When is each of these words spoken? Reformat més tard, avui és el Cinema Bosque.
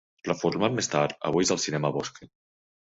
Reformat 0.27 0.75
més 0.79 0.91
tard, 0.95 1.15
avui 1.31 1.49
és 1.49 1.55
el 1.59 1.63
Cinema 1.67 1.95
Bosque. 2.01 2.35